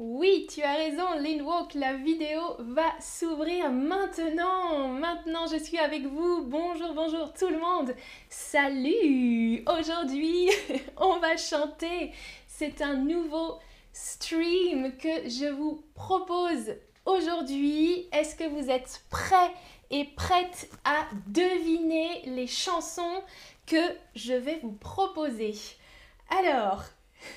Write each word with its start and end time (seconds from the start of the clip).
Oui, 0.00 0.46
tu 0.48 0.62
as 0.62 0.74
raison, 0.74 1.18
Linwalk, 1.18 1.74
la 1.74 1.94
vidéo 1.94 2.40
va 2.60 2.88
s'ouvrir 3.00 3.72
maintenant. 3.72 4.86
Maintenant, 4.90 5.48
je 5.48 5.56
suis 5.56 5.76
avec 5.76 6.06
vous. 6.06 6.44
Bonjour, 6.44 6.94
bonjour 6.94 7.32
tout 7.32 7.48
le 7.48 7.58
monde. 7.58 7.92
Salut. 8.30 9.64
Aujourd'hui, 9.66 10.50
on 10.98 11.18
va 11.18 11.36
chanter. 11.36 12.12
C'est 12.46 12.80
un 12.80 12.94
nouveau 12.94 13.58
stream 13.92 14.96
que 14.98 15.28
je 15.28 15.50
vous 15.50 15.82
propose 15.94 16.76
aujourd'hui. 17.04 18.06
Est-ce 18.12 18.36
que 18.36 18.48
vous 18.48 18.70
êtes 18.70 19.02
prêts 19.10 19.52
et 19.90 20.04
prêtes 20.04 20.70
à 20.84 21.08
deviner 21.26 22.22
les 22.26 22.46
chansons 22.46 23.24
que 23.66 23.82
je 24.14 24.34
vais 24.34 24.60
vous 24.62 24.76
proposer? 24.78 25.56
Alors, 26.30 26.84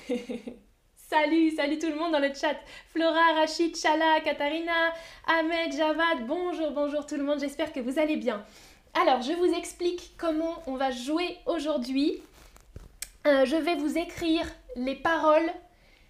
Salut, 1.12 1.50
salut 1.50 1.78
tout 1.78 1.88
le 1.88 1.96
monde 1.96 2.12
dans 2.12 2.20
le 2.20 2.32
chat. 2.32 2.56
Flora, 2.88 3.34
Rachid, 3.34 3.76
Chala, 3.76 4.22
Katharina, 4.24 4.94
Ahmed, 5.26 5.70
Javad, 5.76 6.26
bonjour, 6.26 6.70
bonjour 6.70 7.04
tout 7.04 7.16
le 7.16 7.22
monde, 7.22 7.38
j'espère 7.38 7.70
que 7.70 7.80
vous 7.80 7.98
allez 7.98 8.16
bien. 8.16 8.42
Alors, 8.94 9.20
je 9.20 9.34
vous 9.34 9.52
explique 9.52 10.14
comment 10.16 10.62
on 10.66 10.76
va 10.76 10.90
jouer 10.90 11.36
aujourd'hui. 11.44 12.22
Euh, 13.26 13.44
je 13.44 13.56
vais 13.56 13.74
vous 13.74 13.98
écrire 13.98 14.46
les 14.74 14.94
paroles 14.94 15.52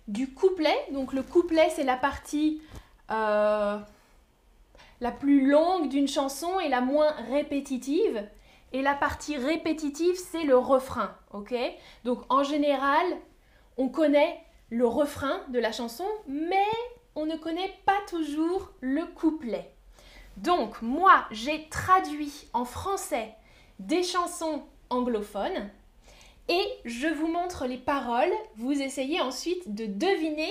du 0.06 0.32
couplet. 0.32 0.76
Donc 0.92 1.14
le 1.14 1.24
couplet, 1.24 1.68
c'est 1.74 1.82
la 1.82 1.96
partie 1.96 2.62
euh, 3.10 3.78
la 5.00 5.10
plus 5.10 5.50
longue 5.50 5.88
d'une 5.88 6.06
chanson 6.06 6.60
et 6.60 6.68
la 6.68 6.80
moins 6.80 7.10
répétitive. 7.28 8.24
Et 8.72 8.82
la 8.82 8.94
partie 8.94 9.36
répétitive, 9.36 10.14
c'est 10.14 10.44
le 10.44 10.56
refrain, 10.56 11.12
ok? 11.32 11.52
Donc 12.04 12.20
en 12.28 12.44
général, 12.44 13.04
on 13.76 13.88
connaît 13.88 14.40
le 14.72 14.86
refrain 14.86 15.42
de 15.48 15.58
la 15.58 15.70
chanson, 15.70 16.06
mais 16.26 16.64
on 17.14 17.26
ne 17.26 17.36
connaît 17.36 17.74
pas 17.84 17.98
toujours 18.08 18.70
le 18.80 19.04
couplet. 19.04 19.70
Donc 20.38 20.80
moi, 20.80 21.26
j'ai 21.30 21.68
traduit 21.68 22.48
en 22.54 22.64
français 22.64 23.34
des 23.78 24.02
chansons 24.02 24.64
anglophones 24.88 25.68
et 26.48 26.64
je 26.86 27.06
vous 27.06 27.26
montre 27.26 27.66
les 27.66 27.76
paroles. 27.76 28.32
Vous 28.56 28.72
essayez 28.72 29.20
ensuite 29.20 29.74
de 29.74 29.84
deviner 29.84 30.50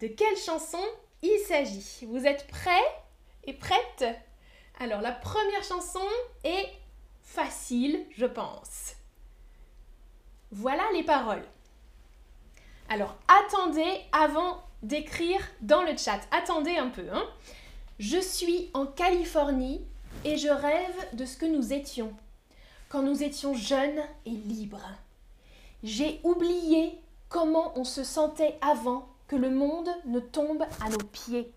de 0.00 0.06
quelle 0.06 0.38
chanson 0.38 0.80
il 1.20 1.38
s'agit. 1.40 2.06
Vous 2.06 2.24
êtes 2.24 2.46
prêts 2.46 3.04
et 3.44 3.52
prêtes? 3.52 4.06
Alors 4.80 5.02
la 5.02 5.12
première 5.12 5.64
chanson 5.64 6.00
est 6.44 6.70
facile, 7.20 8.06
je 8.16 8.24
pense. 8.24 8.94
Voilà 10.50 10.84
les 10.94 11.02
paroles. 11.02 11.44
Alors 12.94 13.16
attendez 13.26 14.02
avant 14.12 14.62
d'écrire 14.84 15.40
dans 15.62 15.82
le 15.82 15.96
chat. 15.96 16.20
Attendez 16.30 16.76
un 16.76 16.90
peu. 16.90 17.02
Hein. 17.12 17.24
Je 17.98 18.20
suis 18.20 18.70
en 18.72 18.86
Californie 18.86 19.80
et 20.24 20.36
je 20.36 20.46
rêve 20.46 20.94
de 21.14 21.24
ce 21.24 21.36
que 21.36 21.44
nous 21.44 21.72
étions 21.72 22.12
quand 22.88 23.02
nous 23.02 23.24
étions 23.24 23.52
jeunes 23.52 24.00
et 24.26 24.30
libres. 24.30 24.88
J'ai 25.82 26.20
oublié 26.22 26.96
comment 27.28 27.76
on 27.76 27.82
se 27.82 28.04
sentait 28.04 28.56
avant 28.60 29.08
que 29.26 29.34
le 29.34 29.50
monde 29.50 29.90
ne 30.06 30.20
tombe 30.20 30.62
à 30.80 30.88
nos 30.88 31.04
pieds. 31.04 31.50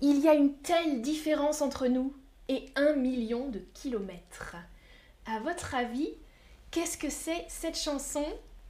Il 0.00 0.20
y 0.20 0.28
a 0.28 0.34
une 0.34 0.54
telle 0.58 1.02
différence 1.02 1.60
entre 1.60 1.88
nous 1.88 2.14
et 2.48 2.66
un 2.76 2.92
million 2.92 3.48
de 3.48 3.58
kilomètres. 3.74 4.54
À 5.26 5.40
votre 5.40 5.74
avis, 5.74 6.10
qu'est-ce 6.70 6.98
que 6.98 7.10
c'est 7.10 7.46
cette 7.48 7.76
chanson? 7.76 8.24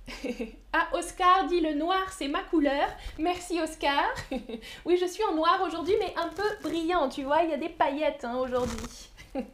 ah, 0.72 0.88
Oscar 0.92 1.46
dit 1.46 1.60
le 1.60 1.74
noir, 1.74 2.12
c'est 2.12 2.28
ma 2.28 2.42
couleur. 2.42 2.88
Merci 3.18 3.60
Oscar. 3.60 4.04
oui, 4.84 4.96
je 4.96 5.06
suis 5.06 5.24
en 5.24 5.34
noir 5.34 5.60
aujourd'hui, 5.64 5.94
mais 5.98 6.14
un 6.16 6.28
peu 6.28 6.42
brillant, 6.62 7.08
tu 7.08 7.24
vois, 7.24 7.42
il 7.42 7.50
y 7.50 7.54
a 7.54 7.58
des 7.58 7.68
paillettes 7.68 8.24
hein, 8.24 8.36
aujourd'hui. 8.36 9.10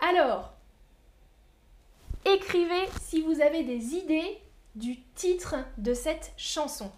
Alors, 0.00 0.52
écrivez 2.24 2.86
si 3.02 3.22
vous 3.22 3.40
avez 3.40 3.62
des 3.62 3.94
idées 3.94 4.38
du 4.74 5.00
titre 5.14 5.56
de 5.78 5.94
cette 5.94 6.32
chanson. 6.36 6.92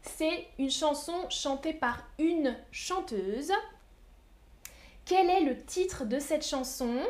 C'est 0.00 0.46
une 0.58 0.70
chanson 0.70 1.28
chantée 1.28 1.74
par 1.74 1.98
une 2.18 2.56
chanteuse. 2.70 3.52
Quel 5.04 5.28
est 5.28 5.42
le 5.42 5.62
titre 5.64 6.04
de 6.04 6.18
cette 6.18 6.46
chanson? 6.46 7.00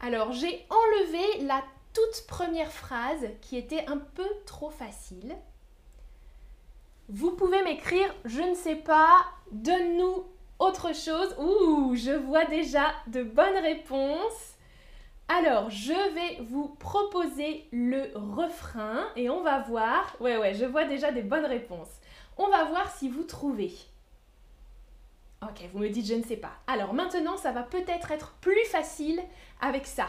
Alors, 0.00 0.32
j'ai 0.32 0.64
enlevé 0.70 1.44
la 1.44 1.64
toute 1.96 2.26
première 2.26 2.70
phrase 2.70 3.26
qui 3.40 3.56
était 3.56 3.86
un 3.86 3.96
peu 3.96 4.28
trop 4.44 4.68
facile. 4.68 5.34
Vous 7.08 7.30
pouvez 7.30 7.62
m'écrire 7.62 8.14
je 8.26 8.42
ne 8.42 8.54
sais 8.54 8.76
pas, 8.76 9.24
donne-nous 9.50 10.26
autre 10.58 10.94
chose. 10.94 11.34
Ouh, 11.38 11.94
je 11.96 12.10
vois 12.10 12.44
déjà 12.44 12.92
de 13.06 13.22
bonnes 13.22 13.62
réponses. 13.62 14.56
Alors, 15.28 15.70
je 15.70 16.14
vais 16.14 16.44
vous 16.44 16.68
proposer 16.68 17.66
le 17.72 18.10
refrain 18.14 19.06
et 19.16 19.30
on 19.30 19.42
va 19.42 19.60
voir. 19.60 20.16
Ouais, 20.20 20.36
ouais, 20.36 20.52
je 20.52 20.66
vois 20.66 20.84
déjà 20.84 21.12
des 21.12 21.22
bonnes 21.22 21.46
réponses. 21.46 22.00
On 22.36 22.48
va 22.48 22.64
voir 22.64 22.94
si 22.94 23.08
vous 23.08 23.24
trouvez. 23.24 23.72
Ok, 25.42 25.62
vous 25.72 25.78
me 25.78 25.88
dites 25.88 26.06
je 26.06 26.14
ne 26.14 26.24
sais 26.24 26.36
pas. 26.36 26.52
Alors 26.66 26.92
maintenant, 26.92 27.38
ça 27.38 27.52
va 27.52 27.62
peut-être 27.62 28.10
être 28.10 28.34
plus 28.42 28.64
facile 28.66 29.22
avec 29.62 29.86
ça. 29.86 30.08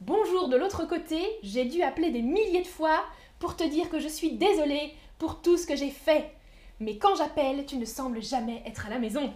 Bonjour 0.00 0.48
de 0.48 0.56
l'autre 0.56 0.86
côté, 0.86 1.20
j'ai 1.42 1.64
dû 1.64 1.82
appeler 1.82 2.10
des 2.10 2.22
milliers 2.22 2.62
de 2.62 2.68
fois 2.68 3.04
pour 3.40 3.56
te 3.56 3.64
dire 3.64 3.90
que 3.90 3.98
je 3.98 4.06
suis 4.06 4.30
désolée 4.30 4.94
pour 5.18 5.42
tout 5.42 5.56
ce 5.56 5.66
que 5.66 5.74
j'ai 5.74 5.90
fait. 5.90 6.30
Mais 6.78 6.98
quand 6.98 7.16
j'appelle, 7.16 7.66
tu 7.66 7.76
ne 7.78 7.84
sembles 7.84 8.22
jamais 8.22 8.62
être 8.64 8.86
à 8.86 8.90
la 8.90 9.00
maison. 9.00 9.34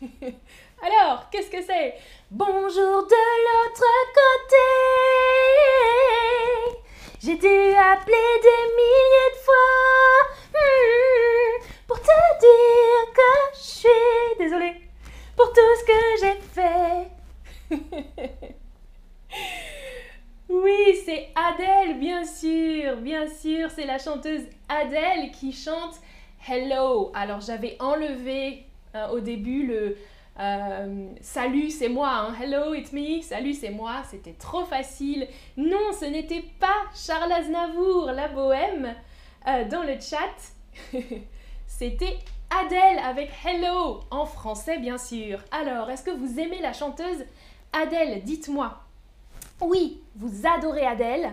Alors, 0.00 1.28
qu'est-ce 1.28 1.50
que 1.50 1.60
c'est? 1.60 1.94
Bonjour 2.30 2.70
de 2.70 3.18
l'autre 3.46 3.84
Alors 27.14 27.40
j'avais 27.40 27.76
enlevé 27.78 28.66
euh, 28.96 29.08
au 29.08 29.20
début 29.20 29.66
le 29.66 29.96
euh, 30.40 31.06
Salut, 31.20 31.70
c'est 31.70 31.88
moi, 31.88 32.10
hein. 32.10 32.34
Hello, 32.40 32.74
it's 32.74 32.92
me, 32.92 33.22
salut, 33.22 33.54
c'est 33.54 33.70
moi, 33.70 34.02
c'était 34.10 34.32
trop 34.32 34.64
facile. 34.64 35.28
Non, 35.56 35.92
ce 35.98 36.06
n'était 36.06 36.44
pas 36.58 36.74
Charles 36.92 37.30
Aznavour, 37.30 38.06
la 38.06 38.26
bohème, 38.26 38.94
euh, 39.46 39.68
dans 39.68 39.84
le 39.84 39.94
chat. 40.00 40.98
c'était 41.68 42.18
Adèle 42.50 42.98
avec 42.98 43.30
Hello, 43.44 44.00
en 44.10 44.26
français 44.26 44.78
bien 44.78 44.98
sûr. 44.98 45.38
Alors, 45.52 45.88
est-ce 45.90 46.02
que 46.02 46.10
vous 46.10 46.40
aimez 46.40 46.60
la 46.60 46.72
chanteuse 46.72 47.24
Adèle 47.72 48.24
Dites-moi. 48.24 48.80
Oui, 49.60 50.02
vous 50.16 50.46
adorez 50.48 50.84
Adèle. 50.84 51.32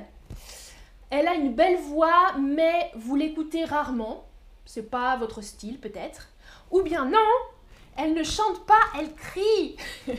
Elle 1.09 1.28
a 1.28 1.34
une 1.34 1.53
belle 1.53 1.78
voix, 1.78 2.34
mais 2.40 2.92
vous 2.96 3.16
l'écoutez 3.16 3.66
rarement. 3.66 4.25
C'est 4.74 4.90
pas 4.90 5.18
votre 5.18 5.42
style 5.42 5.82
peut-être. 5.82 6.30
Ou 6.72 6.82
bien 6.82 7.04
non, 7.04 7.18
elle 7.98 8.14
ne 8.14 8.24
chante 8.24 8.66
pas, 8.66 8.80
elle 8.98 9.14
crie. 9.14 9.76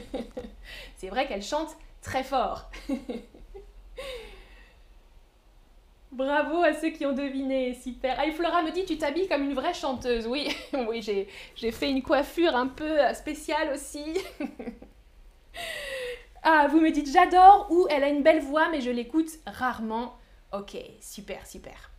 C'est 0.99 1.09
vrai 1.09 1.27
qu'elle 1.27 1.43
chante 1.43 1.75
très 2.03 2.23
fort. 2.23 2.71
Bravo 6.13 6.63
à 6.63 6.75
ceux 6.75 6.91
qui 6.91 7.07
ont 7.07 7.15
deviné, 7.15 7.73
super. 7.73 8.19
Ah, 8.19 8.31
Flora 8.31 8.63
me 8.63 8.73
dit 8.73 8.85
tu 8.85 8.99
t'habilles 8.99 9.27
comme 9.27 9.45
une 9.45 9.55
vraie 9.55 9.73
chanteuse. 9.73 10.27
Oui, 10.27 10.55
oui, 10.87 11.01
j'ai 11.01 11.73
fait 11.73 11.89
une 11.89 12.03
coiffure 12.03 12.55
un 12.55 12.67
peu 12.67 12.99
spéciale 13.15 13.73
aussi. 13.73 14.19
Ah, 16.43 16.67
vous 16.71 16.81
me 16.81 16.91
dites 16.91 17.11
j'adore 17.11 17.69
ou 17.71 17.87
elle 17.89 18.05
a 18.05 18.09
une 18.09 18.23
belle 18.23 18.43
voix 18.43 18.69
mais 18.69 18.83
je 18.83 18.91
l'écoute 18.91 19.31
rarement. 19.47 20.19
Ok, 20.53 20.77
super, 21.01 21.47
super. 21.47 21.92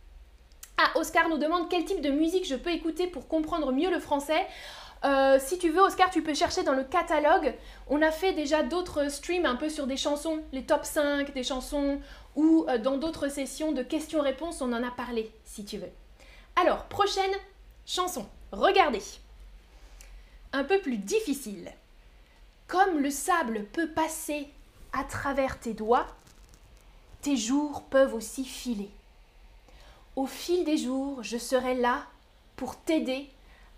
Ah, 0.76 0.90
Oscar 0.96 1.28
nous 1.28 1.38
demande 1.38 1.68
quel 1.68 1.84
type 1.84 2.00
de 2.00 2.10
musique 2.10 2.46
je 2.46 2.56
peux 2.56 2.70
écouter 2.70 3.06
pour 3.06 3.28
comprendre 3.28 3.72
mieux 3.72 3.90
le 3.90 4.00
français. 4.00 4.46
Euh, 5.04 5.38
si 5.38 5.58
tu 5.58 5.70
veux, 5.70 5.82
Oscar, 5.82 6.10
tu 6.10 6.22
peux 6.22 6.34
chercher 6.34 6.62
dans 6.62 6.72
le 6.72 6.82
catalogue. 6.82 7.54
On 7.88 8.02
a 8.02 8.10
fait 8.10 8.32
déjà 8.32 8.62
d'autres 8.62 9.10
streams 9.10 9.46
un 9.46 9.54
peu 9.54 9.68
sur 9.68 9.86
des 9.86 9.96
chansons, 9.96 10.42
les 10.52 10.64
top 10.64 10.84
5 10.84 11.32
des 11.32 11.44
chansons, 11.44 12.00
ou 12.34 12.64
euh, 12.68 12.78
dans 12.78 12.96
d'autres 12.96 13.28
sessions 13.28 13.72
de 13.72 13.82
questions-réponses, 13.82 14.62
on 14.62 14.72
en 14.72 14.82
a 14.82 14.90
parlé, 14.90 15.30
si 15.44 15.64
tu 15.64 15.78
veux. 15.78 15.90
Alors, 16.56 16.84
prochaine 16.84 17.32
chanson. 17.86 18.26
Regardez. 18.50 19.02
Un 20.52 20.64
peu 20.64 20.80
plus 20.80 20.96
difficile. 20.96 21.70
Comme 22.66 23.00
le 23.00 23.10
sable 23.10 23.66
peut 23.72 23.88
passer 23.88 24.48
à 24.92 25.04
travers 25.04 25.60
tes 25.60 25.74
doigts, 25.74 26.06
tes 27.20 27.36
jours 27.36 27.82
peuvent 27.90 28.14
aussi 28.14 28.44
filer. 28.44 28.90
Au 30.16 30.26
fil 30.26 30.64
des 30.64 30.76
jours, 30.76 31.22
je 31.22 31.38
serai 31.38 31.74
là 31.74 32.06
pour 32.56 32.76
t'aider 32.76 33.28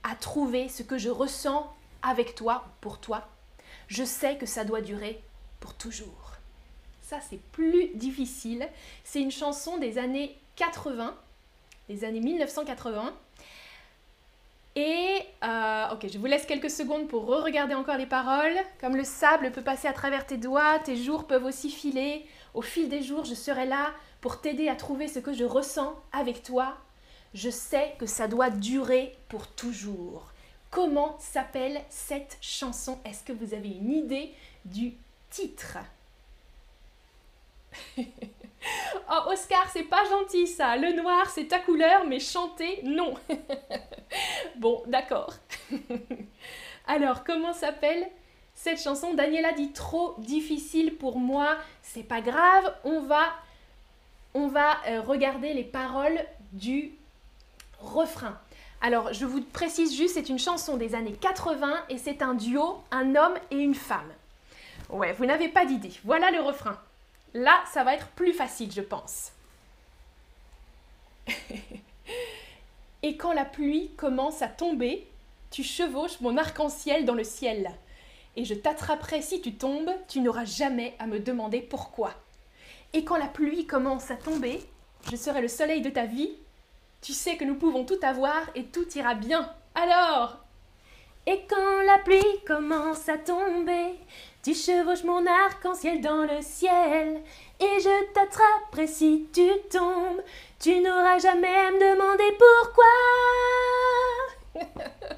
à 0.03 0.15
trouver 0.15 0.69
ce 0.69 0.83
que 0.83 0.99
je 0.99 1.09
ressens 1.09 1.73
avec 2.03 2.35
toi, 2.35 2.65
pour 2.81 2.99
toi. 2.99 3.27
Je 3.89 4.05
sais 4.05 4.37
que 4.37 4.47
ça 4.47 4.65
doit 4.65 4.81
durer 4.81 5.21
pour 5.61 5.75
toujours. 5.75 6.33
Ça, 7.03 7.19
c'est 7.21 7.41
plus 7.53 7.89
difficile. 7.95 8.69
C'est 9.05 9.21
une 9.21 9.31
chanson 9.31 9.79
des 9.79 9.97
années 9.97 10.37
80, 10.57 11.17
des 11.89 12.05
années 12.05 12.21
1980. 12.21 13.15
Et, 14.75 15.23
euh, 15.43 15.87
ok, 15.93 16.07
je 16.13 16.19
vous 16.19 16.27
laisse 16.27 16.45
quelques 16.45 16.71
secondes 16.71 17.09
pour 17.09 17.27
re-regarder 17.27 17.75
encore 17.75 17.97
les 17.97 18.07
paroles. 18.07 18.57
Comme 18.79 18.95
le 18.95 19.05
sable 19.05 19.51
peut 19.53 19.63
passer 19.63 19.89
à 19.89 19.95
travers 19.95 20.27
tes 20.27 20.37
doigts, 20.37 20.79
tes 20.81 20.97
jours 20.97 21.27
peuvent 21.27 21.45
aussi 21.45 21.71
filer. 21.71 22.27
Au 22.57 22.63
fil 22.63 22.89
des 22.89 23.03
jours, 23.03 23.27
je 23.27 23.35
serai 23.35 23.67
là 23.67 23.93
pour 24.23 24.41
t'aider 24.41 24.69
à 24.69 24.77
trouver 24.77 25.09
ce 25.09 25.19
que 25.19 25.35
je 25.35 25.45
ressens 25.45 25.95
avec 26.11 26.43
toi. 26.43 26.79
Je 27.35 27.51
sais 27.51 27.95
que 27.99 28.07
ça 28.07 28.29
doit 28.29 28.49
durer 28.49 29.15
pour 29.29 29.47
toujours. 29.47 30.33
Comment 30.71 31.19
s'appelle 31.19 31.79
cette 31.91 32.39
chanson? 32.41 32.99
Est-ce 33.05 33.23
que 33.25 33.35
vous 33.35 33.53
avez 33.53 33.69
une 33.69 33.93
idée 33.93 34.33
du 34.65 34.95
titre? 35.31 35.79
Oh 39.09 39.31
Oscar, 39.31 39.71
c'est 39.73 39.85
pas 39.85 40.05
gentil 40.11 40.49
ça. 40.49 40.77
Le 40.77 40.93
noir, 40.93 41.31
c'est 41.31 41.47
ta 41.47 41.61
couleur, 41.61 42.05
mais 42.05 42.19
chanter, 42.19 42.81
non. 42.83 43.15
bon, 44.57 44.83
d'accord. 44.89 45.35
Alors, 46.89 47.23
comment 47.23 47.53
s'appelle 47.53 48.09
cette 48.57 48.83
chanson 48.83 49.15
Daniela 49.15 49.53
dit 49.53 49.71
trop 49.71 50.17
difficile 50.19 50.97
pour 50.97 51.19
moi. 51.21 51.57
C'est 51.83 52.03
pas 52.03 52.21
grave, 52.21 52.75
on 52.83 53.03
va 53.03 53.33
on 54.35 54.49
va 54.49 54.77
euh, 54.87 55.01
regarder 55.01 55.55
les 55.55 55.65
paroles 55.65 56.19
du 56.53 56.93
refrain. 57.81 58.39
Alors, 58.83 59.15
je 59.15 59.25
vous 59.25 59.41
précise 59.41 59.97
juste, 59.97 60.15
c'est 60.15 60.29
une 60.29 60.39
chanson 60.39 60.77
des 60.77 60.95
années 60.95 61.15
80 61.15 61.85
et 61.89 61.97
c'est 61.97 62.21
un 62.21 62.35
duo, 62.35 62.83
un 62.91 63.15
homme 63.17 63.35
et 63.51 63.57
une 63.57 63.75
femme. 63.75 64.13
Ouais, 64.91 65.15
vous 65.15 65.25
n'avez 65.25 65.49
pas 65.49 65.65
d'idée. 65.65 65.93
Voilà 66.05 66.31
le 66.31 66.41
refrain. 66.41 66.79
Là, 67.33 67.65
ça 67.73 67.83
va 67.83 67.95
être 67.95 68.09
plus 68.09 68.35
facile, 68.35 68.71
je 68.71 68.83
pense. 68.83 69.33
et 73.03 73.17
quand 73.17 73.33
la 73.33 73.47
pluie 73.47 73.91
commence 73.97 74.43
à 74.43 74.49
tomber, 74.49 75.07
tu 75.51 75.63
chevauches 75.63 76.21
mon 76.21 76.37
arc-en-ciel 76.37 77.07
dans 77.07 77.15
le 77.15 77.25
ciel. 77.25 77.71
Et 78.37 78.45
je 78.45 78.55
t'attraperai 78.55 79.23
si 79.23 79.41
tu 79.41 79.55
tombes, 79.55 79.91
tu 80.09 80.21
n'auras 80.21 80.45
jamais 80.45 80.95
à 80.99 81.07
me 81.07 81.19
demander 81.19 81.63
pourquoi. 81.63 82.13
Et 82.93 83.03
quand 83.03 83.17
la 83.17 83.29
pluie 83.29 83.67
commence 83.67 84.11
à 84.11 84.17
tomber, 84.17 84.61
je 85.11 85.17
serai 85.17 85.41
le 85.41 85.49
soleil 85.49 85.81
de 85.81 85.91
ta 85.91 86.05
vie. 86.05 86.37
Tu 87.01 87.13
sais 87.13 87.37
que 87.37 87.45
nous 87.45 87.57
pouvons 87.57 87.85
tout 87.85 87.99
avoir 88.03 88.43
et 88.55 88.65
tout 88.65 88.87
ira 88.95 89.15
bien. 89.15 89.51
Alors 89.75 90.37
Et 91.27 91.47
quand 91.49 91.83
la 91.87 91.99
pluie 91.99 92.21
commence 92.47 93.09
à 93.09 93.17
tomber, 93.17 93.95
tu 94.43 94.55
chevauches 94.55 95.05
mon 95.05 95.27
arc-en-ciel 95.27 96.03
dans 96.03 96.23
le 96.23 96.43
ciel. 96.43 97.23
Et 97.59 97.81
je 97.81 98.13
t'attraperai 98.13 98.87
si 98.87 99.29
tu 99.33 99.49
tombes. 99.71 100.21
Tu 100.61 100.79
n'auras 100.81 101.19
jamais 101.19 101.55
à 101.55 101.71
me 101.71 101.95
demander 101.95 102.37
pourquoi. 102.63 102.85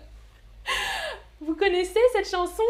Vous 1.40 1.56
connaissez 1.56 2.00
cette 2.12 2.28
chanson? 2.28 2.62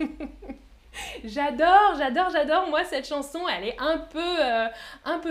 J'adore, 1.24 1.94
j'adore, 1.96 2.30
j'adore. 2.30 2.68
Moi, 2.68 2.84
cette 2.84 3.06
chanson, 3.06 3.46
elle 3.48 3.68
est 3.68 3.76
un 3.78 3.98
peu, 3.98 4.18
euh, 4.20 4.68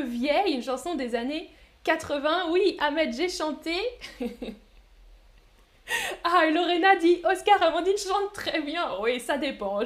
vieille, 0.06 0.54
une 0.54 0.63
chanson 0.63 0.95
des 0.95 1.16
années 1.16 1.50
80. 1.83 2.51
Oui, 2.51 2.77
Ahmed, 2.80 3.13
j'ai 3.13 3.30
chanté. 3.30 3.75
ah, 6.24 6.45
Lorena 6.50 6.95
dit 6.95 7.21
Oscar 7.30 7.62
Amandine 7.62 7.98
chante 7.98 8.33
très 8.33 8.62
bien. 8.62 9.00
Oui, 9.01 9.19
ça 9.19 9.38
dépend. 9.38 9.81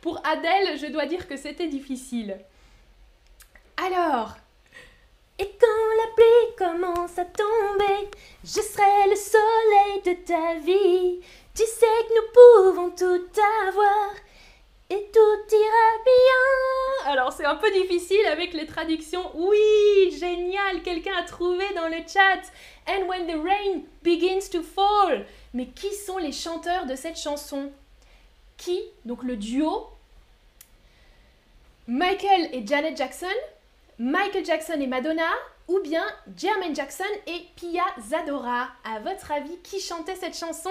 Pour 0.00 0.20
Adèle, 0.26 0.78
je 0.78 0.86
dois 0.86 1.06
dire 1.06 1.28
que 1.28 1.36
c'était 1.36 1.68
difficile. 1.68 2.38
Alors, 3.76 4.36
et 5.38 5.44
quand 5.60 5.66
la 5.98 6.12
pluie 6.16 6.56
commence 6.56 7.18
à 7.18 7.24
tomber, 7.24 8.10
je 8.42 8.60
serai 8.60 9.08
le 9.08 9.14
soleil 9.14 10.02
de 10.04 10.24
ta 10.24 10.54
vie. 10.58 11.20
Tu 11.54 11.62
sais 11.64 11.86
que 12.08 12.14
nous 12.14 12.74
pouvons 12.74 12.90
tout 12.90 13.40
avoir 13.68 14.10
et 14.90 15.10
tout 15.12 15.54
ira 15.56 16.02
bien. 16.04 17.12
Alors 17.12 17.32
c'est 17.32 17.44
un 17.44 17.56
peu 17.56 17.70
difficile 17.70 18.24
avec 18.26 18.54
les 18.54 18.66
traductions. 18.66 19.30
Oui, 19.34 20.16
génial, 20.18 20.82
quelqu'un 20.82 21.14
a 21.18 21.22
trouvé 21.24 21.64
dans 21.74 21.88
le 21.88 21.98
chat. 22.06 22.42
And 22.86 23.06
when 23.06 23.26
the 23.26 23.36
rain 23.42 23.82
begins 24.02 24.48
to 24.50 24.62
fall. 24.62 25.26
Mais 25.52 25.66
qui 25.66 25.94
sont 25.94 26.18
les 26.18 26.32
chanteurs 26.32 26.86
de 26.86 26.94
cette 26.94 27.18
chanson? 27.18 27.70
Qui? 28.56 28.82
Donc 29.04 29.22
le 29.22 29.36
duo 29.36 29.88
Michael 31.86 32.50
et 32.52 32.66
Janet 32.66 32.96
Jackson, 32.96 33.26
Michael 33.98 34.44
Jackson 34.44 34.78
et 34.78 34.86
Madonna, 34.86 35.30
ou 35.68 35.80
bien 35.80 36.04
Jermaine 36.36 36.74
Jackson 36.74 37.04
et 37.26 37.46
Pia 37.56 37.84
Zadora. 38.08 38.68
À 38.84 39.00
votre 39.00 39.32
avis, 39.32 39.56
qui 39.62 39.80
chantait 39.80 40.16
cette 40.16 40.36
chanson? 40.36 40.70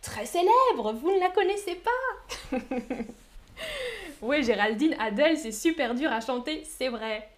Très 0.00 0.26
célèbre, 0.26 0.92
vous 0.92 1.12
ne 1.12 1.18
la 1.18 1.30
connaissez 1.30 1.76
pas 1.76 2.58
Oui, 4.22 4.42
Géraldine, 4.42 4.96
Adele, 4.98 5.36
c'est 5.36 5.52
super 5.52 5.94
dur 5.94 6.10
à 6.10 6.20
chanter, 6.20 6.62
c'est 6.64 6.88
vrai. 6.88 7.28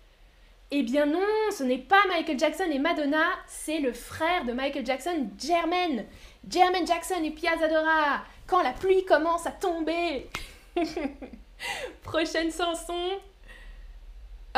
Eh 0.70 0.82
bien 0.82 1.06
non, 1.06 1.20
ce 1.56 1.62
n'est 1.62 1.78
pas 1.78 2.00
Michael 2.08 2.38
Jackson 2.38 2.66
et 2.70 2.78
Madonna, 2.78 3.24
c'est 3.46 3.78
le 3.78 3.92
frère 3.92 4.44
de 4.44 4.52
Michael 4.52 4.84
Jackson, 4.84 5.28
Jermaine. 5.38 6.04
Jermaine 6.48 6.86
Jackson 6.86 7.22
et 7.22 7.30
Pia 7.30 7.56
Zadora. 7.58 8.22
Quand 8.46 8.62
la 8.62 8.72
pluie 8.72 9.04
commence 9.04 9.46
à 9.46 9.52
tomber. 9.52 10.28
Prochaine 12.02 12.52
chanson. 12.52 13.10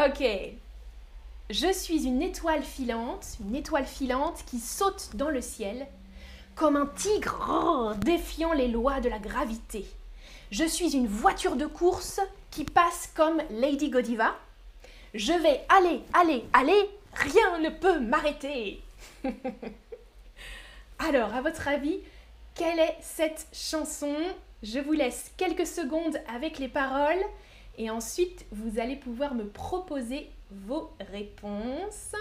Ok. 0.03 0.25
Je 1.51 1.73
suis 1.73 2.05
une 2.07 2.23
étoile 2.23 2.63
filante, 2.63 3.27
une 3.41 3.57
étoile 3.57 3.87
filante 3.87 4.45
qui 4.47 4.59
saute 4.59 5.11
dans 5.15 5.31
le 5.31 5.41
ciel, 5.41 5.87
comme 6.55 6.77
un 6.77 6.87
tigre 6.87 7.95
défiant 7.99 8.53
les 8.53 8.69
lois 8.69 9.01
de 9.01 9.09
la 9.09 9.19
gravité. 9.19 9.87
Je 10.51 10.65
suis 10.65 10.97
une 10.97 11.07
voiture 11.07 11.57
de 11.57 11.67
course 11.67 12.21
qui 12.51 12.65
passe 12.65 13.13
comme 13.15 13.43
Lady 13.51 13.91
Godiva. 13.91 14.35
Je 15.13 15.33
vais 15.33 15.61
aller, 15.69 16.01
aller, 16.15 16.45
aller, 16.55 16.91
rien 17.13 17.59
ne 17.59 17.69
peut 17.69 18.01
m'arrêter. 18.01 18.83
Alors, 20.99 21.35
à 21.35 21.43
votre 21.43 21.69
avis, 21.69 22.01
quelle 22.55 22.79
est 22.79 22.97
cette 23.03 23.47
chanson? 23.53 24.15
Je 24.63 24.81
vous 24.81 24.93
laisse 24.93 25.31
quelques 25.37 25.67
secondes 25.67 26.19
avec 26.35 26.59
les 26.59 26.69
paroles 26.69 27.23
et 27.77 27.91
ensuite 27.91 28.47
vous 28.51 28.79
allez 28.81 28.97
pouvoir 28.97 29.35
me 29.35 29.47
proposer 29.47 30.31
vos 30.51 30.91
réponses. 31.13 32.15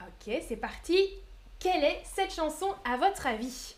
Ok, 0.00 0.34
c'est 0.46 0.56
parti. 0.56 0.98
Quelle 1.60 1.84
est 1.84 2.02
cette 2.04 2.34
chanson 2.34 2.74
à 2.84 2.96
votre 2.96 3.28
avis? 3.28 3.76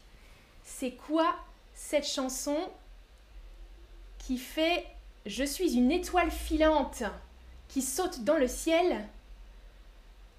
C'est 0.65 0.93
quoi 0.93 1.37
cette 1.75 2.07
chanson 2.07 2.57
qui 4.19 4.39
fait 4.39 4.87
Je 5.27 5.45
suis 5.45 5.75
une 5.75 5.91
étoile 5.91 6.31
filante 6.31 7.03
qui 7.69 7.83
saute 7.83 8.25
dans 8.25 8.37
le 8.37 8.49
ciel. 8.49 9.07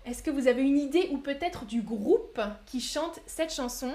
Est-ce 0.05 0.23
que 0.23 0.29
vous 0.29 0.47
avez 0.47 0.61
une 0.61 0.77
idée 0.77 1.09
ou 1.11 1.17
peut-être 1.17 1.65
du 1.65 1.81
groupe 1.81 2.39
qui 2.65 2.79
chante 2.79 3.19
cette 3.25 3.53
chanson? 3.53 3.91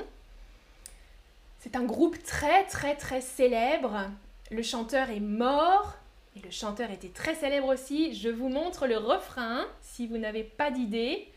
C'est 1.61 1.77
un 1.77 1.85
groupe 1.85 2.23
très 2.23 2.65
très 2.67 2.97
très 2.97 3.21
célèbre. 3.21 4.11
Le 4.51 4.63
chanteur 4.63 5.11
est 5.11 5.21
mort 5.21 5.95
et 6.37 6.41
le 6.41 6.51
chanteur 6.51 6.91
était 6.91 7.09
très 7.09 7.35
célèbre 7.35 7.69
aussi. 7.69 8.15
Je 8.15 8.29
vous 8.29 8.49
montre 8.49 8.87
le 8.87 8.97
refrain 8.97 9.67
si 9.83 10.07
vous 10.07 10.19
n'avez 10.19 10.43
pas 10.43 10.71
d'idée. 10.71 11.29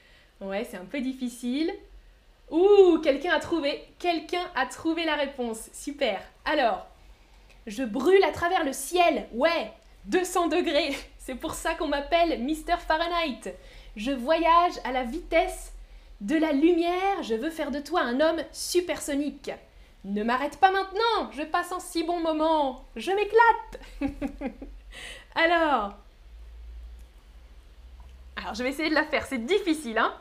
Ouais, 0.41 0.67
c'est 0.69 0.77
un 0.77 0.85
peu 0.85 1.01
difficile. 1.01 1.71
Ouh, 2.51 2.99
quelqu'un 3.03 3.33
a 3.33 3.39
trouvé, 3.39 3.83
quelqu'un 3.99 4.43
a 4.55 4.65
trouvé 4.65 5.05
la 5.05 5.15
réponse. 5.15 5.69
Super. 5.73 6.21
Alors, 6.45 6.85
je 7.67 7.83
brûle 7.83 8.23
à 8.23 8.31
travers 8.31 8.63
le 8.63 8.73
ciel. 8.73 9.27
Ouais, 9.33 9.71
200 10.05 10.47
degrés. 10.47 10.95
C'est 11.17 11.35
pour 11.35 11.53
ça 11.53 11.73
qu'on 11.75 11.87
m'appelle 11.87 12.43
Mr. 12.43 12.77
Fahrenheit. 12.85 13.55
Je 13.95 14.11
voyage 14.11 14.73
à 14.83 14.91
la 14.91 15.03
vitesse 15.03 15.73
de 16.21 16.35
la 16.35 16.51
lumière. 16.51 17.23
Je 17.23 17.35
veux 17.35 17.49
faire 17.49 17.71
de 17.71 17.79
toi 17.79 18.01
un 18.01 18.19
homme 18.19 18.43
supersonique. 18.51 19.51
Ne 20.03 20.23
m'arrête 20.23 20.57
pas 20.57 20.69
maintenant, 20.69 21.31
je 21.31 21.43
passe 21.43 21.71
un 21.71 21.79
si 21.79 22.03
bon 22.03 22.19
moment. 22.19 22.83
Je 22.97 23.11
m'éclate. 23.11 24.11
alors, 25.35 25.93
alors 28.35 28.53
je 28.53 28.63
vais 28.63 28.69
essayer 28.69 28.89
de 28.89 28.95
la 28.95 29.05
faire. 29.05 29.25
C'est 29.25 29.45
difficile, 29.45 29.97
hein 29.97 30.13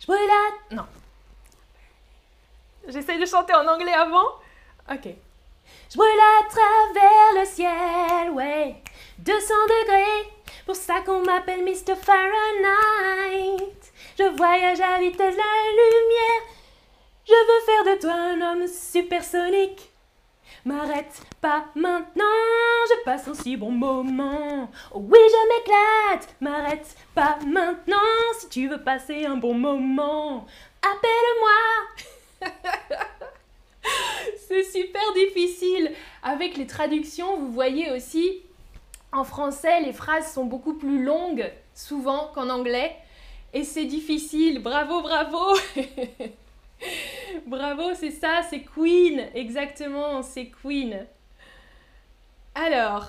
je 0.00 0.06
brûle 0.06 0.30
à... 0.30 0.74
Non. 0.74 0.86
J'essaye 2.88 3.18
de 3.18 3.26
chanter 3.26 3.54
en 3.54 3.66
anglais 3.66 3.92
avant. 3.92 4.26
Ok. 4.90 5.08
Je 5.90 5.96
brûle 5.96 6.20
à 6.20 6.48
travers 6.48 7.40
le 7.40 7.44
ciel, 7.46 8.30
ouais. 8.32 8.76
200 9.18 9.54
degrés, 9.64 10.30
pour 10.66 10.76
ça 10.76 11.00
qu'on 11.00 11.22
m'appelle 11.24 11.64
Mr. 11.64 11.94
Fahrenheit. 11.96 13.74
Je 14.18 14.36
voyage 14.36 14.80
à 14.80 14.98
vitesse 14.98 15.36
la 15.36 15.70
lumière. 15.70 16.42
Je 17.26 17.32
veux 17.32 17.64
faire 17.64 17.94
de 17.94 18.00
toi 18.00 18.12
un 18.12 18.40
homme 18.42 18.66
supersonique. 18.68 19.90
M'arrête 20.64 21.20
pas 21.42 21.66
maintenant, 21.74 22.24
je 22.88 23.04
passe 23.04 23.28
un 23.28 23.34
si 23.34 23.54
bon 23.54 23.70
moment. 23.70 24.70
Oh 24.94 25.04
oui, 25.06 25.18
je 25.20 25.48
m'éclate. 25.48 26.34
M'arrête 26.40 26.96
pas 27.14 27.38
maintenant 27.46 27.98
si 28.38 28.48
tu 28.48 28.68
veux 28.68 28.82
passer 28.82 29.26
un 29.26 29.36
bon 29.36 29.52
moment. 29.52 30.46
Appelle-moi. 30.80 32.50
C'est 34.48 34.64
super 34.64 35.02
difficile. 35.14 35.92
Avec 36.22 36.56
les 36.56 36.66
traductions, 36.66 37.36
vous 37.36 37.52
voyez 37.52 37.90
aussi, 37.90 38.40
en 39.12 39.24
français, 39.24 39.82
les 39.82 39.92
phrases 39.92 40.32
sont 40.32 40.46
beaucoup 40.46 40.74
plus 40.74 41.04
longues, 41.04 41.52
souvent, 41.74 42.30
qu'en 42.34 42.48
anglais. 42.48 42.96
Et 43.52 43.64
c'est 43.64 43.84
difficile. 43.84 44.62
Bravo, 44.62 45.02
bravo. 45.02 45.58
bravo, 47.46 47.94
c'est 47.94 48.10
ça, 48.10 48.42
c'est 48.48 48.62
Queen. 48.62 49.28
Exactement, 49.34 50.22
c'est 50.22 50.50
Queen. 50.50 51.06
Alors, 52.54 53.08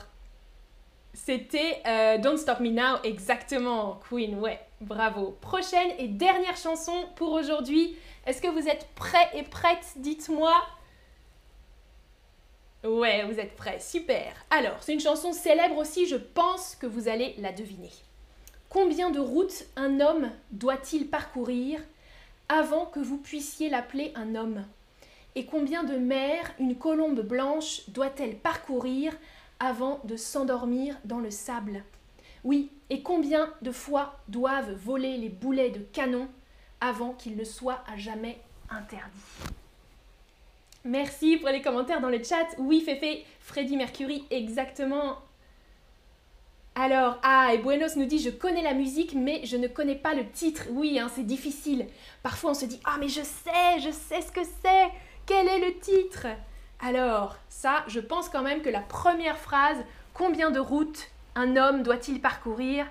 c'était 1.14 1.82
euh, 1.88 2.18
Don't 2.18 2.38
Stop 2.38 2.60
Me 2.60 2.70
Now, 2.70 3.02
exactement, 3.04 4.00
Queen, 4.10 4.38
ouais, 4.40 4.60
bravo. 4.82 5.38
Prochaine 5.42 5.92
et 5.98 6.08
dernière 6.08 6.58
chanson 6.58 7.06
pour 7.16 7.32
aujourd'hui. 7.32 7.96
Est-ce 8.26 8.42
que 8.42 8.48
vous 8.48 8.68
êtes 8.68 8.88
prêts 8.96 9.30
et 9.34 9.44
prêtes? 9.44 9.94
Dites-moi. 9.98 10.54
Ouais, 12.84 13.24
vous 13.24 13.40
êtes 13.40 13.56
prêts, 13.56 13.80
super. 13.80 14.34
Alors, 14.50 14.82
c'est 14.82 14.94
une 14.94 15.00
chanson 15.00 15.32
célèbre 15.32 15.78
aussi, 15.78 16.06
je 16.06 16.18
pense 16.18 16.76
que 16.76 16.86
vous 16.86 17.08
allez 17.08 17.36
la 17.40 17.52
deviner. 17.52 17.92
Combien 18.70 19.10
de 19.10 19.20
routes 19.20 19.66
un 19.76 20.02
homme 20.02 20.30
doit-il 20.52 21.08
parcourir 21.08 21.80
avant 22.50 22.86
que 22.86 23.00
vous 23.00 23.18
puissiez 23.18 23.70
l'appeler 23.70 24.12
un 24.16 24.36
homme 24.36 24.66
Et 25.36 25.46
combien 25.46 25.84
de 25.84 25.98
mers 25.98 26.52
une 26.60 26.76
colombe 26.76 27.22
blanche 27.22 27.82
doit-elle 27.90 28.38
parcourir 28.38 29.14
avant 29.60 30.00
de 30.04 30.16
s'endormir 30.16 30.96
dans 31.06 31.20
le 31.20 31.32
sable? 31.32 31.84
Oui, 32.44 32.70
et 32.90 33.02
combien 33.02 33.52
de 33.62 33.72
fois 33.72 34.20
doivent 34.28 34.74
voler 34.74 35.18
les 35.18 35.30
boulets 35.30 35.72
de 35.72 35.80
canon 35.80 36.28
avant 36.80 37.14
qu'il 37.14 37.36
ne 37.36 37.44
soit 37.44 37.84
à 37.92 37.98
jamais 37.98 38.40
interdit? 38.70 39.54
Merci 40.84 41.38
pour 41.38 41.50
les 41.50 41.64
commentaires 41.64 42.00
dans 42.00 42.10
le 42.10 42.24
chat. 42.24 42.46
Oui, 42.60 42.82
Féfé, 42.82 43.26
Freddy 43.40 43.76
Mercury, 43.76 44.24
exactement. 44.30 45.18
Alors, 46.78 47.18
ah, 47.24 47.52
et 47.54 47.58
Buenos 47.58 47.96
nous 47.96 48.06
dit 48.06 48.20
Je 48.20 48.30
connais 48.30 48.62
la 48.62 48.74
musique, 48.74 49.14
mais 49.16 49.46
je 49.46 49.56
ne 49.56 49.68
connais 49.68 49.96
pas 49.96 50.14
le 50.14 50.30
titre. 50.30 50.64
Oui, 50.72 51.00
hein, 51.00 51.10
c'est 51.16 51.26
difficile. 51.26 51.88
Parfois, 52.22 52.52
on 52.52 52.54
se 52.54 52.66
dit 52.66 52.82
Ah, 52.84 52.98
mais 53.00 53.08
je 53.08 53.22
sais, 53.22 53.80
je 53.80 53.92
sais 53.92 54.22
ce 54.22 54.32
que 54.32 54.44
c'est. 54.44 54.92
Quel 55.26 55.48
est 55.48 55.66
le 55.66 55.80
titre? 55.80 56.28
Alors, 56.82 57.38
ça, 57.48 57.86
je 57.88 58.02
pense 58.02 58.28
quand 58.28 58.44
même 58.44 58.62
que 58.62 58.70
la 58.70 58.82
première 58.82 59.38
phrase 59.38 59.78
Combien 60.14 60.52
de 60.52 60.60
routes 60.60 61.10
un 61.36 61.58
homme 61.58 61.84
doit-il 61.84 62.22
parcourir? 62.22 62.88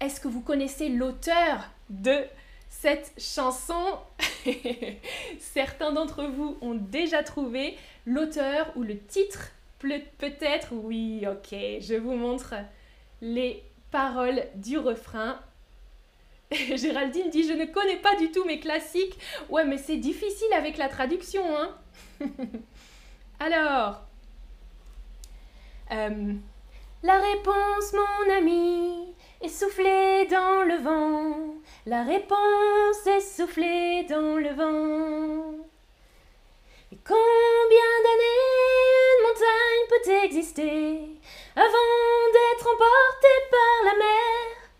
Est-ce 0.00 0.20
que 0.20 0.28
vous 0.28 0.40
connaissez 0.40 0.88
l'auteur 0.88 1.70
de 1.90 2.24
cette 2.68 3.12
chanson? 3.18 3.98
Certains 5.38 5.92
d'entre 5.92 6.24
vous 6.24 6.58
ont 6.60 6.74
déjà 6.74 7.22
trouvé 7.22 7.76
l'auteur 8.06 8.72
ou 8.76 8.82
le 8.82 8.98
titre 8.98 9.50
Peut-être, 9.78 10.72
oui, 10.72 11.26
ok, 11.26 11.58
je 11.80 11.94
vous 11.94 12.14
montre 12.14 12.54
les 13.20 13.62
paroles 13.90 14.44
du 14.54 14.78
refrain. 14.78 15.38
Géraldine 16.52 17.30
dit 17.30 17.46
Je 17.46 17.52
ne 17.52 17.64
connais 17.66 17.96
pas 17.96 18.16
du 18.16 18.30
tout 18.30 18.44
mes 18.44 18.60
classiques. 18.60 19.18
Ouais, 19.48 19.64
mais 19.64 19.78
c'est 19.78 19.96
difficile 19.96 20.52
avec 20.54 20.76
la 20.78 20.88
traduction, 20.88 21.44
hein 21.56 21.76
Alors. 23.40 24.02
Euh, 25.92 26.34
la 27.02 27.20
réponse, 27.20 27.92
mon 27.92 28.34
ami, 28.34 29.14
est 29.42 29.48
soufflée 29.48 30.26
dans 30.30 30.62
le 30.62 30.76
vent. 30.76 31.54
La 31.84 32.02
réponse 32.02 33.06
est 33.06 33.20
soufflée 33.20 34.04
dans 34.08 34.36
le 34.36 34.48
vent. 34.54 35.64
Et 36.90 36.98
combien 37.04 37.94
d'années 38.04 38.53
exister 40.10 40.98
avant 41.56 42.32
d'être 42.32 42.66
emportée 42.66 43.40
par 43.50 43.84
la 43.84 43.98
mer 43.98 44.70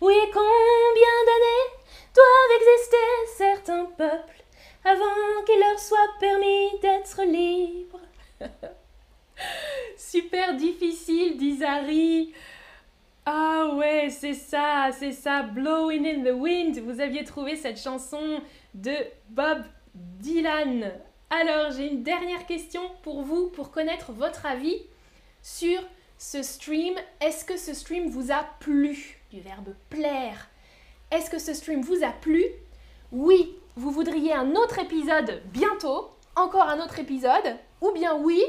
Oui, 0.00 0.14
combien 0.32 1.18
d'années 1.26 1.68
doivent 2.14 2.60
exister 2.60 3.36
certains 3.36 3.84
peuples 3.84 4.44
avant 4.84 5.44
qu'il 5.46 5.58
leur 5.60 5.78
soit 5.78 6.10
permis 6.20 6.78
d'être 6.80 7.22
libres? 7.24 8.00
Super 9.96 10.54
difficile, 10.54 11.36
dit 11.36 11.56
Zari. 11.58 12.32
Ah 13.24 13.74
ouais, 13.76 14.10
c'est 14.10 14.34
ça, 14.34 14.90
c'est 14.92 15.12
ça, 15.12 15.42
Blowing 15.42 16.06
in 16.06 16.24
the 16.24 16.34
Wind. 16.34 16.78
Vous 16.80 17.00
aviez 17.00 17.24
trouvé 17.24 17.56
cette 17.56 17.80
chanson 17.80 18.40
de 18.74 18.94
Bob 19.28 19.62
Dylan. 19.94 20.92
Alors, 21.34 21.70
j'ai 21.70 21.86
une 21.86 22.02
dernière 22.02 22.44
question 22.44 22.82
pour 23.02 23.22
vous, 23.22 23.46
pour 23.46 23.70
connaître 23.70 24.12
votre 24.12 24.44
avis 24.44 24.82
sur 25.42 25.80
ce 26.18 26.42
stream. 26.42 26.94
Est-ce 27.22 27.46
que 27.46 27.56
ce 27.56 27.72
stream 27.72 28.10
vous 28.10 28.30
a 28.30 28.44
plu? 28.60 29.18
Du 29.30 29.40
verbe 29.40 29.74
plaire. 29.88 30.50
Est-ce 31.10 31.30
que 31.30 31.38
ce 31.38 31.54
stream 31.54 31.80
vous 31.80 32.04
a 32.04 32.10
plu? 32.10 32.44
Oui, 33.12 33.56
vous 33.76 33.90
voudriez 33.90 34.34
un 34.34 34.54
autre 34.56 34.78
épisode 34.78 35.40
bientôt, 35.46 36.10
encore 36.36 36.68
un 36.68 36.80
autre 36.80 36.98
épisode, 36.98 37.56
ou 37.80 37.92
bien 37.92 38.14
oui, 38.14 38.44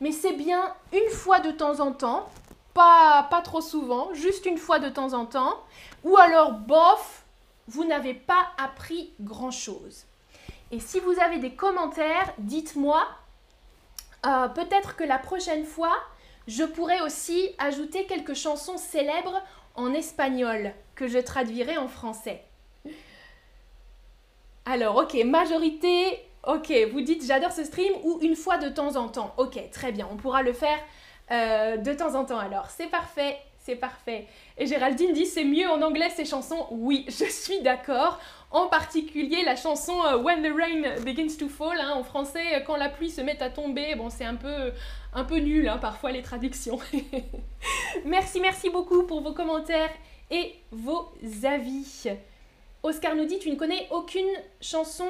mais 0.00 0.12
c'est 0.12 0.34
bien 0.34 0.74
une 0.92 1.10
fois 1.10 1.40
de 1.40 1.52
temps 1.52 1.80
en 1.80 1.92
temps, 1.92 2.28
pas, 2.74 3.28
pas 3.30 3.40
trop 3.40 3.62
souvent, 3.62 4.12
juste 4.12 4.44
une 4.44 4.58
fois 4.58 4.78
de 4.78 4.90
temps 4.90 5.14
en 5.14 5.24
temps, 5.24 5.58
ou 6.04 6.18
alors 6.18 6.52
bof, 6.52 7.24
vous 7.66 7.86
n'avez 7.86 8.12
pas 8.12 8.48
appris 8.58 9.14
grand-chose. 9.22 10.04
Et 10.70 10.78
si 10.78 11.00
vous 11.00 11.18
avez 11.20 11.38
des 11.38 11.54
commentaires, 11.54 12.32
dites-moi. 12.38 13.06
Euh, 14.26 14.48
peut-être 14.48 14.96
que 14.96 15.04
la 15.04 15.18
prochaine 15.18 15.64
fois, 15.64 15.96
je 16.46 16.62
pourrais 16.64 17.00
aussi 17.00 17.54
ajouter 17.58 18.06
quelques 18.06 18.34
chansons 18.34 18.76
célèbres 18.76 19.42
en 19.74 19.92
espagnol 19.94 20.72
que 20.94 21.08
je 21.08 21.18
traduirai 21.18 21.78
en 21.78 21.88
français. 21.88 22.44
Alors, 24.66 24.96
ok, 24.96 25.14
majorité, 25.24 26.22
ok, 26.46 26.72
vous 26.92 27.00
dites 27.00 27.24
j'adore 27.24 27.52
ce 27.52 27.64
stream 27.64 27.92
ou 28.04 28.18
une 28.20 28.36
fois 28.36 28.58
de 28.58 28.68
temps 28.68 28.96
en 28.96 29.08
temps. 29.08 29.34
Ok, 29.38 29.58
très 29.70 29.90
bien, 29.90 30.06
on 30.10 30.16
pourra 30.16 30.42
le 30.42 30.52
faire 30.52 30.78
euh, 31.30 31.76
de 31.78 31.92
temps 31.94 32.14
en 32.14 32.24
temps 32.24 32.38
alors. 32.38 32.68
C'est 32.70 32.88
parfait, 32.88 33.38
c'est 33.60 33.76
parfait. 33.76 34.26
Et 34.58 34.66
Géraldine 34.66 35.12
dit 35.12 35.26
c'est 35.26 35.44
mieux 35.44 35.68
en 35.68 35.82
anglais 35.82 36.10
ces 36.10 36.24
chansons. 36.24 36.66
Oui, 36.70 37.04
je 37.08 37.26
suis 37.26 37.60
d'accord. 37.60 38.18
En 38.50 38.66
particulier 38.66 39.44
la 39.44 39.54
chanson 39.54 39.94
euh, 40.06 40.16
When 40.16 40.42
the 40.42 40.52
Rain 40.52 41.02
Begins 41.04 41.36
to 41.38 41.48
Fall. 41.48 41.78
Hein, 41.78 41.92
en 41.94 42.02
français, 42.02 42.54
euh, 42.54 42.60
quand 42.60 42.76
la 42.76 42.88
pluie 42.88 43.10
se 43.10 43.20
met 43.20 43.40
à 43.42 43.50
tomber. 43.50 43.94
Bon, 43.94 44.10
c'est 44.10 44.24
un 44.24 44.34
peu, 44.34 44.72
un 45.12 45.24
peu 45.24 45.36
nul 45.36 45.68
hein, 45.68 45.78
parfois 45.78 46.10
les 46.10 46.22
traductions. 46.22 46.78
merci, 48.04 48.40
merci 48.40 48.70
beaucoup 48.70 49.04
pour 49.04 49.20
vos 49.20 49.32
commentaires 49.32 49.92
et 50.30 50.54
vos 50.70 51.12
avis. 51.44 52.08
Oscar 52.82 53.14
nous 53.14 53.26
dit 53.26 53.38
tu 53.38 53.50
ne 53.50 53.56
connais 53.56 53.86
aucune 53.90 54.30
chanson 54.60 55.08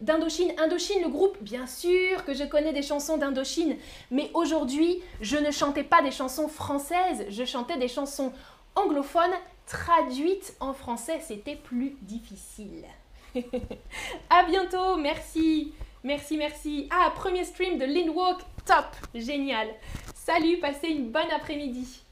d'Indochine. 0.00 0.52
Indochine, 0.58 1.02
le 1.02 1.08
groupe, 1.08 1.36
bien 1.40 1.66
sûr 1.66 2.24
que 2.24 2.34
je 2.34 2.44
connais 2.44 2.72
des 2.72 2.82
chansons 2.82 3.16
d'Indochine, 3.16 3.76
mais 4.10 4.30
aujourd'hui, 4.34 5.00
je 5.20 5.36
ne 5.36 5.50
chantais 5.50 5.84
pas 5.84 6.02
des 6.02 6.10
chansons 6.10 6.48
françaises, 6.48 7.26
je 7.28 7.44
chantais 7.44 7.78
des 7.78 7.88
chansons 7.88 8.32
anglophones 8.74 9.34
traduites 9.66 10.54
en 10.60 10.72
français, 10.72 11.20
c'était 11.20 11.56
plus 11.56 11.96
difficile. 12.02 12.84
à 14.30 14.44
bientôt, 14.44 14.96
merci, 14.96 15.72
merci, 16.04 16.36
merci. 16.36 16.88
Ah, 16.90 17.12
premier 17.14 17.44
stream 17.44 17.78
de 17.78 17.84
Lindwalk, 17.84 18.40
top, 18.64 18.86
génial. 19.14 19.68
Salut, 20.14 20.58
passez 20.58 20.88
une 20.88 21.10
bonne 21.10 21.30
après-midi. 21.34 22.05